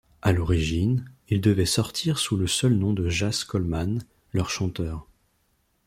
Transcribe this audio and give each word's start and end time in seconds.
À 0.23 0.31
l'origine, 0.31 1.05
il 1.29 1.41
devait 1.41 1.67
sortir 1.67 2.17
sous 2.17 2.35
le 2.35 2.47
seul 2.47 2.73
nom 2.73 2.91
de 2.91 3.07
Jaz 3.07 3.43
Coleman, 3.43 4.01
leur 4.33 4.49
chanteur. 4.49 5.05